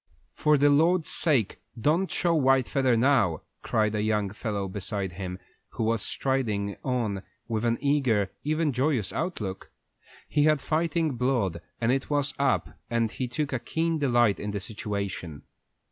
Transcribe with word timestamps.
"For 0.33 0.57
the 0.57 0.71
Lord's 0.71 1.09
sake, 1.09 1.59
don't 1.79 2.09
show 2.09 2.33
the 2.33 2.41
white 2.41 2.67
feather 2.67 2.97
now!" 2.97 3.43
cried 3.61 3.93
a 3.93 4.01
young 4.01 4.31
fellow 4.31 4.67
beside 4.67 5.11
him, 5.11 5.37
who 5.73 5.83
was 5.83 6.01
striding 6.01 6.75
on 6.83 7.21
with 7.47 7.65
an 7.65 7.77
eager, 7.81 8.31
even 8.43 8.73
joyous 8.73 9.13
outlook. 9.13 9.69
He 10.27 10.45
had 10.45 10.59
fighting 10.59 11.17
blood, 11.17 11.61
and 11.79 11.91
it 11.91 12.09
was 12.09 12.33
up, 12.39 12.79
and 12.89 13.11
he 13.11 13.27
took 13.27 13.53
a 13.53 13.59
keen 13.59 13.99
delight 13.99 14.39
in 14.39 14.49
the 14.49 14.59
situation. 14.59 15.43